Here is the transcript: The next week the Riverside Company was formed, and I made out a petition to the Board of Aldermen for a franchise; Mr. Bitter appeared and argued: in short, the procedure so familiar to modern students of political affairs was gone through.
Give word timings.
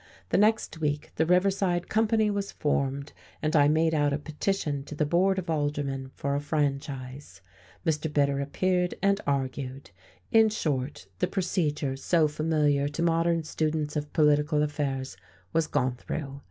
The 0.29 0.37
next 0.39 0.79
week 0.79 1.11
the 1.17 1.27
Riverside 1.27 1.87
Company 1.87 2.31
was 2.31 2.51
formed, 2.51 3.13
and 3.39 3.55
I 3.55 3.67
made 3.67 3.93
out 3.93 4.13
a 4.13 4.17
petition 4.17 4.83
to 4.85 4.95
the 4.95 5.05
Board 5.05 5.37
of 5.37 5.47
Aldermen 5.47 6.09
for 6.15 6.33
a 6.33 6.39
franchise; 6.39 7.41
Mr. 7.85 8.11
Bitter 8.11 8.39
appeared 8.39 8.95
and 9.03 9.21
argued: 9.27 9.91
in 10.31 10.49
short, 10.49 11.05
the 11.19 11.27
procedure 11.27 11.95
so 11.95 12.27
familiar 12.27 12.87
to 12.87 13.03
modern 13.03 13.43
students 13.43 13.95
of 13.95 14.11
political 14.11 14.63
affairs 14.63 15.17
was 15.53 15.67
gone 15.67 15.93
through. 15.97 16.39